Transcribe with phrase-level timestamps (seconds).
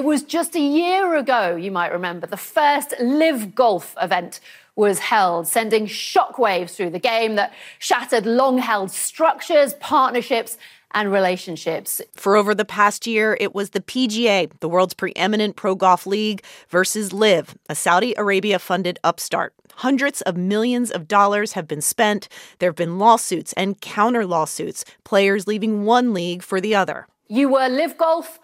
[0.00, 4.40] It was just a year ago, you might remember, the first LIV Golf event
[4.74, 10.56] was held, sending shockwaves through the game that shattered long held structures, partnerships,
[10.92, 12.00] and relationships.
[12.16, 16.42] For over the past year, it was the PGA, the world's preeminent pro golf league,
[16.70, 19.52] versus LIV, a Saudi Arabia funded upstart.
[19.74, 22.26] Hundreds of millions of dollars have been spent.
[22.58, 27.06] There have been lawsuits and counter lawsuits, players leaving one league for the other.
[27.28, 28.40] You were LIV Golf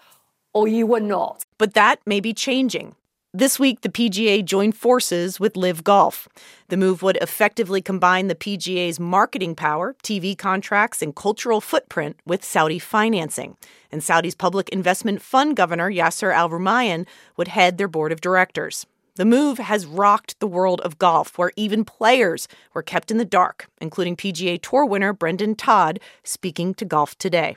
[0.57, 1.45] or you were not.
[1.57, 2.95] But that may be changing.
[3.33, 6.27] This week, the PGA joined forces with LIV Golf.
[6.69, 12.43] The move would effectively combine the PGA's marketing power, TV contracts, and cultural footprint with
[12.43, 13.57] Saudi financing.
[13.91, 18.85] And Saudi's public investment fund governor, Yasser Al Rumayyan, would head their board of directors.
[19.15, 23.25] The move has rocked the world of golf, where even players were kept in the
[23.25, 27.55] dark, including PGA Tour winner Brendon Todd speaking to Golf Today.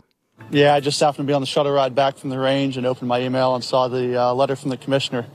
[0.51, 2.87] Yeah, I just happened to be on the shuttle ride back from the range and
[2.87, 5.27] opened my email and saw the uh, letter from the commissioner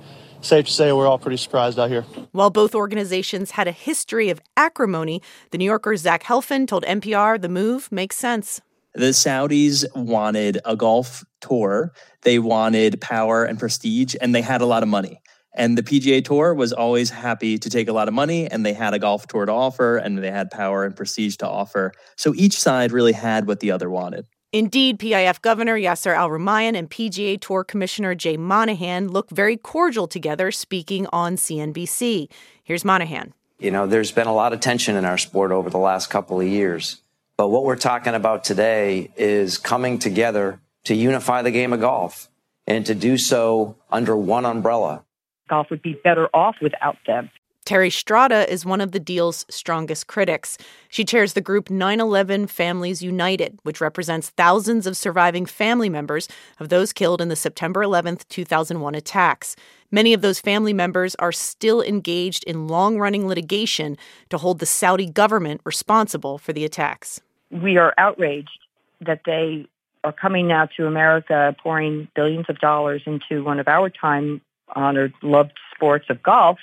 [0.45, 2.03] safe to say we're all pretty surprised out here.
[2.31, 5.21] While both organizations had a history of acrimony,
[5.52, 8.61] the New Yorker's Zach Helfand told NPR the move makes sense.
[8.94, 11.91] The Saudis wanted a golf tour,
[12.22, 15.19] they wanted power and prestige, and they had a lot of money.
[15.57, 18.73] And the PGA Tour was always happy to take a lot of money, and they
[18.73, 21.94] had a golf tour to offer, and they had power and prestige to offer.
[22.17, 24.27] So each side really had what the other wanted.
[24.55, 30.07] Indeed, PIF Governor Yasser Al Rumayyan and PGA Tour Commissioner Jay Monahan look very cordial
[30.07, 32.31] together speaking on CNBC.
[32.63, 33.33] Here's Monahan.
[33.59, 36.39] You know, there's been a lot of tension in our sport over the last couple
[36.39, 37.01] of years.
[37.35, 42.29] But what we're talking about today is coming together to unify the game of golf
[42.65, 45.03] and to do so under one umbrella.
[45.49, 47.29] Golf would be better off without them.
[47.66, 50.55] Terry Strada is one of the deal's strongest critics.
[50.88, 56.27] She chairs the group 9 11 Families United, which represents thousands of surviving family members
[56.59, 59.56] of those killed in the September 11, 2001 attacks.
[59.89, 63.97] Many of those family members are still engaged in long running litigation
[64.29, 67.19] to hold the Saudi government responsible for the attacks.
[67.50, 68.59] We are outraged
[69.01, 69.66] that they
[70.03, 74.41] are coming now to America, pouring billions of dollars into one of our time
[74.75, 76.59] honored, loved sports of golf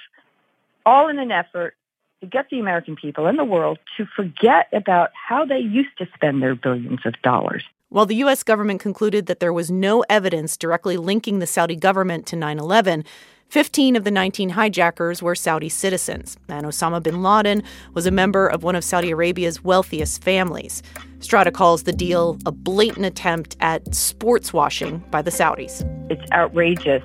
[0.85, 1.75] all in an effort
[2.21, 6.07] to get the American people and the world to forget about how they used to
[6.15, 7.65] spend their billions of dollars.
[7.89, 8.43] While the U.S.
[8.43, 13.05] government concluded that there was no evidence directly linking the Saudi government to 9 11,
[13.49, 17.63] 15 of the 19 hijackers were Saudi citizens, and Osama bin Laden
[17.93, 20.83] was a member of one of Saudi Arabia's wealthiest families.
[21.19, 25.83] Strada calls the deal a blatant attempt at sports washing by the Saudis.
[26.11, 27.05] It's outrageous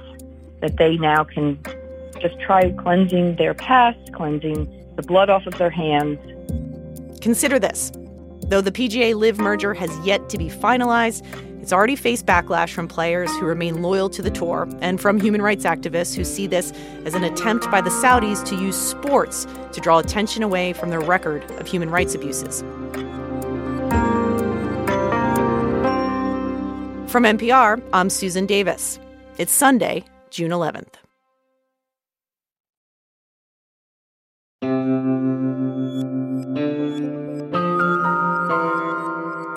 [0.61, 1.59] that they now can
[2.21, 6.19] just try cleansing their past, cleansing the blood off of their hands.
[7.21, 7.91] Consider this.
[8.43, 11.25] Though the PGA LIV merger has yet to be finalized,
[11.61, 15.41] it's already faced backlash from players who remain loyal to the tour and from human
[15.41, 16.71] rights activists who see this
[17.03, 21.01] as an attempt by the Saudis to use sports to draw attention away from their
[21.01, 22.61] record of human rights abuses.
[27.11, 28.97] From NPR, I'm Susan Davis.
[29.37, 31.06] It's Sunday, June 11th.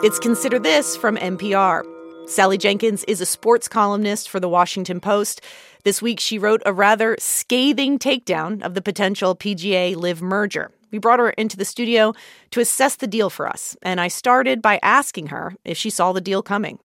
[0.03, 1.85] It's Consider This from NPR.
[2.27, 5.43] Sally Jenkins is a sports columnist for The Washington Post.
[5.85, 10.71] This week, she wrote a rather scathing takedown of the potential PGA LIV merger.
[10.91, 12.15] We brought her into the studio
[12.53, 16.15] to assess the deal for us, and I started by asking her if she saw
[16.15, 16.79] the deal coming.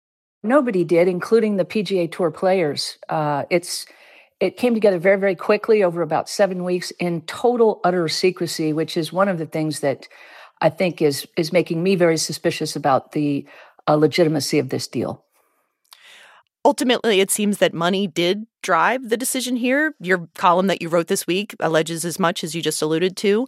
[0.43, 2.97] Nobody did, including the PGA Tour players.
[3.07, 3.85] Uh, it's
[4.41, 8.97] it came together very, very quickly over about seven weeks in total utter secrecy, which
[8.97, 10.09] is one of the things that
[10.61, 13.45] I think is is making me very suspicious about the
[13.87, 15.23] uh, legitimacy of this deal.
[16.63, 19.93] Ultimately, it seems that money did drive the decision here.
[19.99, 23.47] Your column that you wrote this week alleges as much as you just alluded to.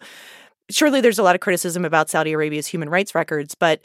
[0.70, 3.82] Surely there's a lot of criticism about Saudi Arabia's human rights records, but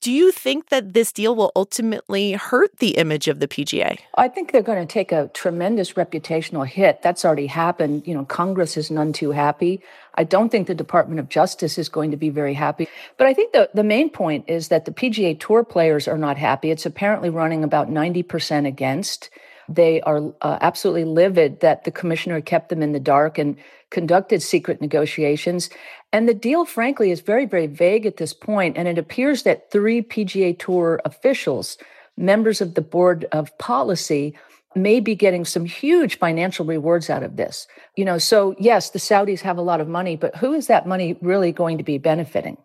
[0.00, 3.98] do you think that this deal will ultimately hurt the image of the PGA?
[4.16, 7.02] I think they're going to take a tremendous reputational hit.
[7.02, 8.06] That's already happened.
[8.06, 9.82] You know, Congress is none too happy.
[10.14, 12.88] I don't think the Department of Justice is going to be very happy.
[13.16, 16.36] But I think the, the main point is that the PGA Tour players are not
[16.36, 16.70] happy.
[16.70, 19.30] It's apparently running about 90% against.
[19.68, 23.56] They are uh, absolutely livid that the commissioner kept them in the dark and
[23.90, 25.70] conducted secret negotiations.
[26.12, 28.76] And the deal, frankly, is very, very vague at this point.
[28.76, 31.78] And it appears that three PGA Tour officials,
[32.16, 34.36] members of the board of policy,
[34.74, 37.66] may be getting some huge financial rewards out of this.
[37.96, 40.86] You know, so yes, the Saudis have a lot of money, but who is that
[40.86, 42.58] money really going to be benefiting?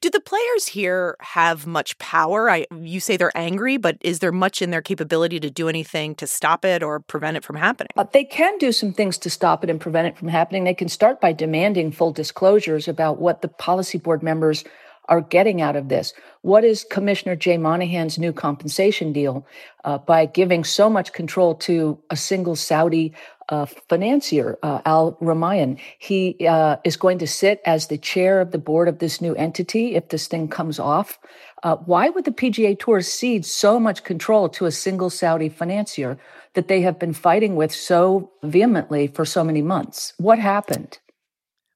[0.00, 2.50] Do the players here have much power?
[2.50, 6.14] I, you say they're angry, but is there much in their capability to do anything
[6.16, 7.90] to stop it or prevent it from happening?
[7.96, 10.64] Uh, they can do some things to stop it and prevent it from happening.
[10.64, 14.64] They can start by demanding full disclosures about what the policy board members
[15.08, 16.12] are getting out of this.
[16.42, 19.46] What is Commissioner Jay Monahan's new compensation deal
[19.84, 23.12] uh, by giving so much control to a single Saudi
[23.50, 25.78] uh, financier, uh, Al Rumayyan?
[25.98, 29.34] He uh, is going to sit as the chair of the board of this new
[29.34, 31.18] entity if this thing comes off.
[31.62, 36.18] Uh, why would the PGA Tour cede so much control to a single Saudi financier
[36.54, 40.14] that they have been fighting with so vehemently for so many months?
[40.16, 40.98] What happened?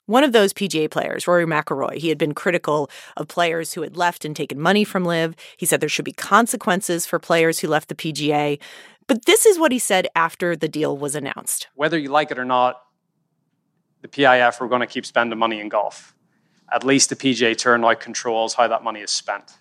[0.07, 3.97] One of those PGA players, Rory McIlroy, he had been critical of players who had
[3.97, 5.35] left and taken money from LIV.
[5.57, 8.59] He said there should be consequences for players who left the PGA.
[9.07, 11.69] But this is what he said after the deal was announced.
[11.75, 12.81] Whether you like it or not,
[14.03, 16.15] the PIF are going to keep spending money in golf.
[16.73, 19.53] At least the PGA Tour now controls how that money is spent.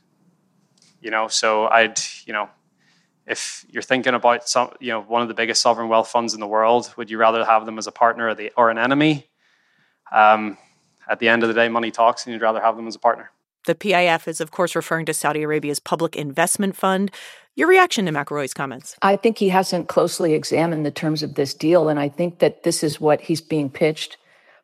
[1.02, 2.50] You know, so I'd, you know,
[3.26, 6.40] if you're thinking about some, you know, one of the biggest sovereign wealth funds in
[6.40, 9.28] the world, would you rather have them as a partner or, the, or an enemy?
[10.12, 10.58] Um,
[11.10, 13.00] at the end of the day, money talks, and you'd rather have them as a
[13.00, 13.32] partner.
[13.66, 17.12] The PIF is, of course, referring to Saudi Arabia's Public Investment Fund.
[17.56, 18.96] Your reaction to McIlroy's comments?
[19.04, 22.64] I think he hasn't closely examined the terms of this deal, and I think that
[22.64, 24.18] this is what he's being pitched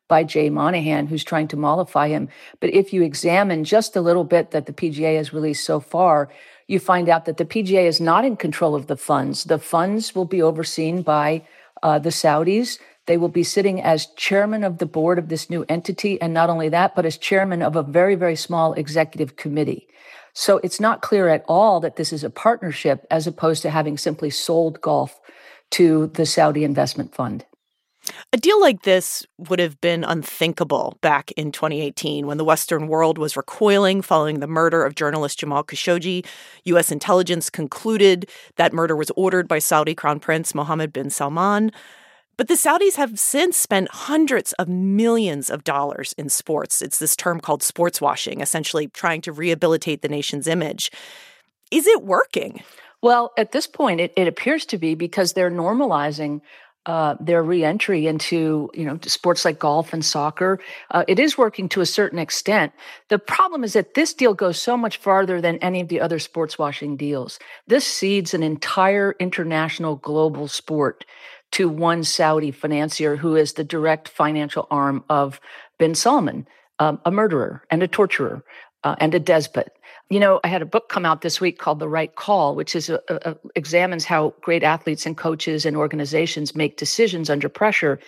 [0.08, 2.28] by Jay Monahan, who's trying to mollify him.
[2.58, 6.30] But if you examine just a little bit that the PGA has released so far,
[6.66, 9.44] you find out that the PGA is not in control of the funds.
[9.44, 11.46] The funds will be overseen by
[11.84, 12.80] uh, the Saudis.
[13.06, 16.20] They will be sitting as chairman of the board of this new entity.
[16.20, 19.86] And not only that, but as chairman of a very, very small executive committee.
[20.32, 23.98] So it's not clear at all that this is a partnership as opposed to having
[23.98, 25.20] simply sold golf
[25.72, 27.44] to the Saudi investment fund.
[28.32, 33.18] A deal like this would have been unthinkable back in 2018 when the Western world
[33.18, 36.24] was recoiling following the murder of journalist Jamal Khashoggi.
[36.64, 36.90] U.S.
[36.90, 41.72] intelligence concluded that murder was ordered by Saudi Crown Prince Mohammed bin Salman.
[42.40, 46.80] But the Saudis have since spent hundreds of millions of dollars in sports.
[46.80, 50.90] It's this term called sports washing, essentially trying to rehabilitate the nation's image.
[51.70, 52.62] Is it working?
[53.02, 56.40] Well, at this point, it, it appears to be because they're normalizing
[56.86, 60.58] uh, their reentry into you know sports like golf and soccer.
[60.92, 62.72] Uh, it is working to a certain extent.
[63.08, 66.18] The problem is that this deal goes so much farther than any of the other
[66.18, 67.38] sports washing deals.
[67.66, 71.04] This cedes an entire international global sport
[71.52, 75.40] to one Saudi financier who is the direct financial arm of
[75.78, 76.46] bin Salman,
[76.78, 78.44] um, a murderer and a torturer
[78.84, 79.72] uh, and a despot.
[80.08, 82.74] You know, I had a book come out this week called The Right Call, which
[82.74, 88.00] is a, a, examines how great athletes and coaches and organizations make decisions under pressure.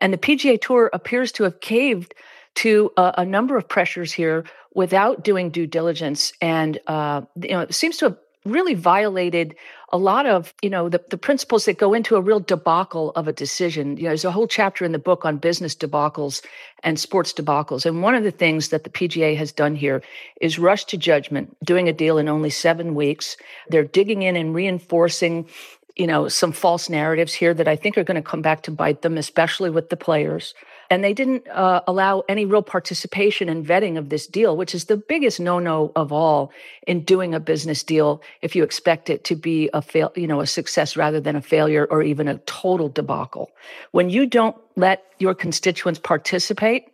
[0.00, 2.14] And the PGA Tour appears to have caved
[2.56, 4.44] to a, a number of pressures here
[4.74, 9.54] without doing due diligence, and uh, you know, it seems to have really violated
[9.90, 13.28] a lot of you know the, the principles that go into a real debacle of
[13.28, 13.96] a decision.
[13.96, 16.44] You know there's a whole chapter in the book on business debacles
[16.82, 17.86] and sports debacles.
[17.86, 20.02] And one of the things that the pga has done here
[20.40, 23.36] is rush to judgment doing a deal in only seven weeks.
[23.68, 25.48] They're digging in and reinforcing
[25.96, 28.70] you know some false narratives here that i think are going to come back to
[28.70, 30.54] bite them especially with the players
[30.90, 34.86] and they didn't uh, allow any real participation and vetting of this deal, which is
[34.86, 36.50] the biggest no-no of all
[36.86, 38.22] in doing a business deal.
[38.40, 41.42] If you expect it to be a fail, you know, a success rather than a
[41.42, 43.50] failure or even a total debacle,
[43.90, 46.86] when you don't let your constituents participate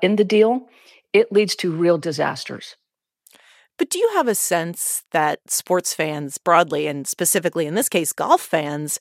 [0.00, 0.68] in the deal,
[1.12, 2.76] it leads to real disasters.
[3.78, 8.12] But do you have a sense that sports fans broadly, and specifically in this case,
[8.12, 8.98] golf fans,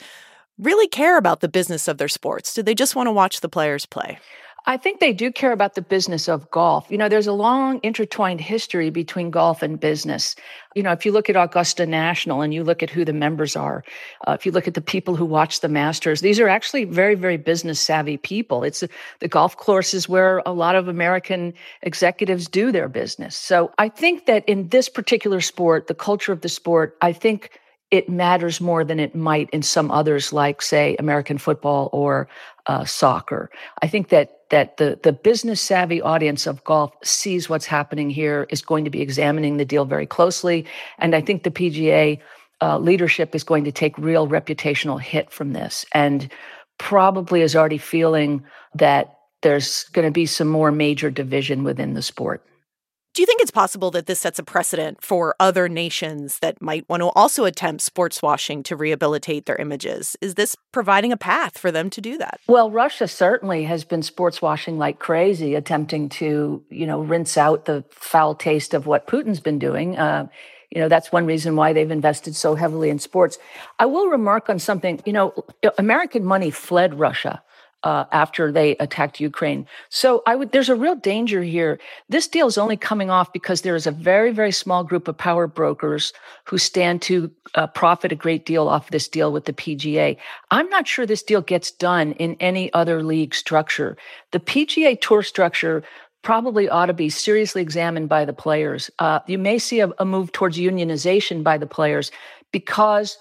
[0.62, 2.54] really care about the business of their sports?
[2.54, 4.20] Do they just want to watch the players play?
[4.68, 6.86] I think they do care about the business of golf.
[6.92, 10.36] You know, there's a long intertwined history between golf and business.
[10.76, 13.56] You know, if you look at Augusta National and you look at who the members
[13.56, 13.84] are,
[14.28, 17.16] uh, if you look at the people who watch the Masters, these are actually very,
[17.16, 18.64] very business savvy people.
[18.64, 18.84] It's
[19.20, 23.36] the golf course is where a lot of American executives do their business.
[23.36, 27.60] So I think that in this particular sport, the culture of the sport, I think
[27.92, 32.28] it matters more than it might in some others, like say American football or
[32.68, 33.52] uh, soccer.
[33.82, 38.48] I think that that the the business savvy audience of golf sees what's happening here,
[38.50, 40.66] is going to be examining the deal very closely,
[40.98, 42.20] and I think the PGA
[42.62, 46.32] uh, leadership is going to take real reputational hit from this, and
[46.78, 48.44] probably is already feeling
[48.74, 52.46] that there's going to be some more major division within the sport.
[53.14, 56.88] Do you think it's possible that this sets a precedent for other nations that might
[56.88, 60.16] want to also attempt sports washing to rehabilitate their images?
[60.22, 62.40] Is this providing a path for them to do that?
[62.48, 67.66] Well, Russia certainly has been sports washing like crazy, attempting to, you know, rinse out
[67.66, 69.98] the foul taste of what Putin's been doing.
[69.98, 70.30] Uh,
[70.70, 73.38] you know, that's one reason why they've invested so heavily in sports.
[73.78, 75.02] I will remark on something.
[75.06, 75.46] You know,
[75.78, 77.44] American money fled Russia
[77.84, 79.68] uh, after they attacked Ukraine.
[79.90, 81.80] So I would, there's a real danger here.
[82.10, 85.18] This deal is only coming off because there is a very, very small group of
[85.18, 86.14] power brokers
[86.46, 90.18] who stand to uh, profit a great deal off this deal with the PGA.
[90.52, 93.98] I'm not sure this deal gets done in any other league structure.
[94.32, 95.84] The PGA Tour structure
[96.22, 98.92] probably ought to be seriously examined by the players.
[99.00, 102.12] Uh, you may see a, a move towards unionization by the players
[102.52, 103.18] because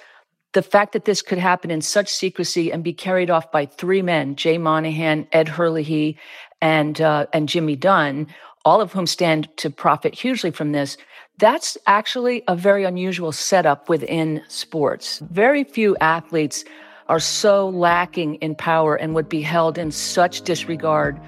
[0.52, 4.02] the fact that this could happen in such secrecy and be carried off by three
[4.02, 6.16] men, Jay Monahan, Ed Herlihy,
[6.60, 8.26] and uh, and Jimmy Dunn,
[8.64, 10.96] all of whom stand to profit hugely from this.
[11.38, 15.20] That's actually a very unusual setup within sports.
[15.30, 16.64] Very few athletes
[17.08, 21.18] are so lacking in power and would be held in such disregard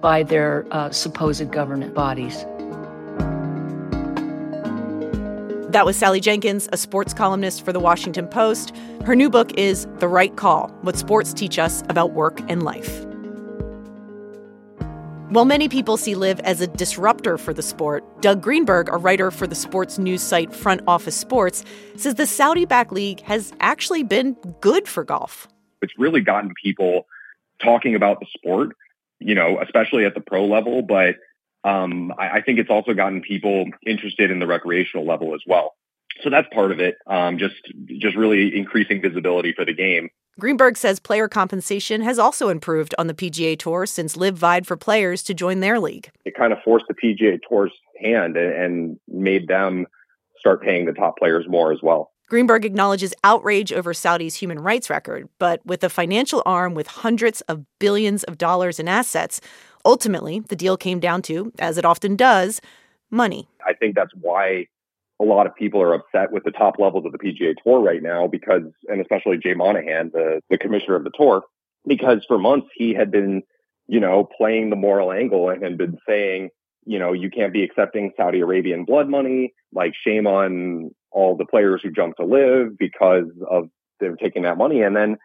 [0.00, 2.46] by their uh, supposed government bodies.
[5.68, 8.74] That was Sally Jenkins, a sports columnist for The Washington Post.
[9.04, 13.04] Her new book is The Right Call What Sports Teach Us About Work and Life.
[15.28, 19.30] While many people see LIV as a disruptor for the sport, Doug Greenberg, a writer
[19.30, 24.02] for the sports news site Front Office Sports, says the Saudi backed league has actually
[24.02, 25.48] been good for golf.
[25.82, 27.06] It's really gotten people
[27.62, 28.74] talking about the sport,
[29.18, 31.16] you know, especially at the pro level, but
[31.64, 35.74] um, I, I, think it's also gotten people interested in the recreational level as well.
[36.22, 36.96] So that's part of it.
[37.06, 37.56] Um, just
[37.98, 40.10] just really increasing visibility for the game.
[40.38, 44.76] Greenberg says player compensation has also improved on the PGA Tour since LIV vied for
[44.76, 46.10] players to join their league.
[46.24, 49.86] It kind of forced the PGA Tour's hand and, and made them
[50.38, 52.12] start paying the top players more as well.
[52.28, 57.40] Greenberg acknowledges outrage over Saudi's human rights record, but with a financial arm with hundreds
[57.42, 59.40] of billions of dollars in assets,
[59.84, 62.60] Ultimately, the deal came down to, as it often does,
[63.10, 63.48] money.
[63.66, 64.66] I think that's why
[65.20, 68.02] a lot of people are upset with the top levels of the PGA Tour right
[68.02, 71.42] now because, and especially Jay Monahan, the, the commissioner of the tour,
[71.86, 73.42] because for months he had been,
[73.86, 76.50] you know, playing the moral angle and had been saying,
[76.84, 79.54] you know, you can't be accepting Saudi Arabian blood money.
[79.72, 83.68] Like, shame on all the players who jumped to LIV because of
[84.00, 84.82] them taking that money.
[84.82, 85.18] And then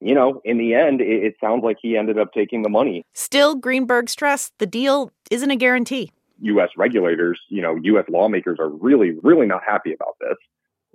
[0.00, 3.04] you know, in the end, it, it sounds like he ended up taking the money.
[3.14, 6.10] Still, Greenberg stressed the deal isn't a guarantee.
[6.40, 6.70] U.S.
[6.76, 8.06] regulators, you know, U.S.
[8.08, 10.36] lawmakers are really, really not happy about this,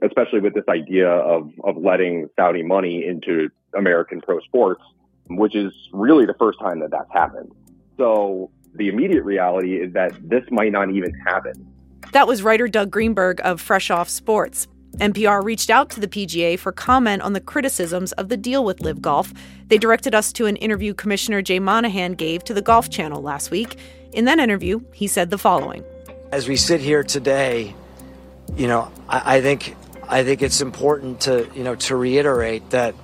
[0.02, 4.82] especially with this idea of, of letting Saudi money into American pro sports,
[5.30, 7.52] which is really the first time that that's happened.
[7.98, 11.75] So the immediate reality is that this might not even happen.
[12.12, 14.68] That was writer Doug Greenberg of Front Office Sports.
[14.98, 18.80] NPR reached out to the PGA for comment on the criticisms of the deal with
[18.80, 19.34] LIV Golf.
[19.68, 23.52] They directed us to an interview Commissioner Jay Monahan gave to the Golf Channel last
[23.52, 23.78] week.
[24.14, 25.84] In that interview, he said the following
[26.32, 27.76] As we sit here today,
[28.56, 29.76] you know, I, I think
[30.08, 32.96] I think it's important to you know to reiterate that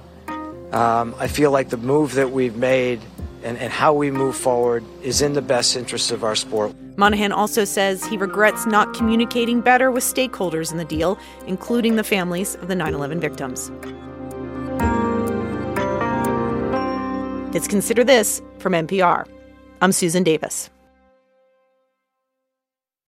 [0.71, 3.01] um, I feel like the move that we've made
[3.43, 6.73] and, and how we move forward is in the best interest of our sport.
[7.01, 11.17] Monahan also says he regrets not communicating better with stakeholders in the deal,
[11.47, 13.71] including the families of the 9 11 victims.
[17.55, 19.27] Let's consider this from NPR.
[19.81, 20.69] I'm Susan Davis.